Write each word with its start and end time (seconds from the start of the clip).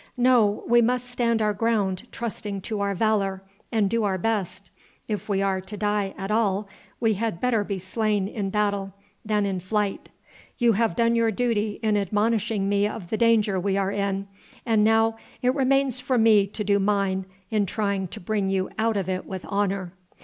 No. 0.17 0.63
We 0.65 0.81
must 0.81 1.07
stand 1.11 1.43
our 1.43 1.53
ground, 1.53 2.07
trusting 2.11 2.61
to 2.61 2.81
our 2.81 2.95
valor, 2.95 3.43
and 3.71 3.87
do 3.87 4.03
our 4.03 4.17
best. 4.17 4.71
If 5.07 5.29
we 5.29 5.43
are 5.43 5.61
to 5.61 5.77
die 5.77 6.15
at 6.17 6.31
all, 6.31 6.67
we 6.99 7.13
had 7.13 7.39
better 7.39 7.63
be 7.63 7.77
slain 7.77 8.27
in 8.27 8.49
battle 8.49 8.95
than 9.23 9.45
in 9.45 9.59
flight. 9.59 10.09
You 10.57 10.71
have 10.73 10.95
done 10.95 11.15
your 11.15 11.29
duty 11.29 11.79
in 11.83 11.97
admonishing 11.97 12.67
me 12.67 12.87
of 12.87 13.11
the 13.11 13.17
danger 13.17 13.59
we 13.59 13.77
are 13.77 13.91
in, 13.91 14.27
and 14.65 14.83
now 14.83 15.17
it 15.43 15.53
remains 15.53 15.99
for 15.99 16.17
me 16.17 16.47
to 16.47 16.63
do 16.63 16.79
mine 16.79 17.25
in 17.51 17.67
trying 17.67 18.07
to 18.07 18.19
bring 18.19 18.49
you 18.49 18.71
out 18.79 18.97
of 18.97 19.07
it 19.07 19.27
with 19.27 19.45
honor." 19.47 19.93